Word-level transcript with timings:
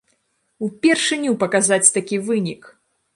Упершыню 0.67 1.33
паказаць 1.43 1.91
такі 1.99 2.19
вынік! 2.31 2.61